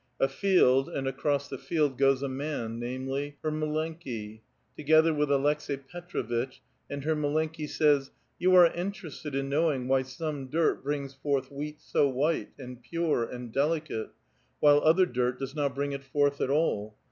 [0.19, 4.41] A field, and across the field goes a man, namely, her mllenki^
[4.75, 8.09] together with Aleks^i Petrovitch, and her milenki says:"
[8.39, 13.23] You are interested in knowing why some dirt brings forth wheat so white, and pure,
[13.25, 14.09] and delicate,
[14.59, 16.97] while other dirt does not bring it forth at all.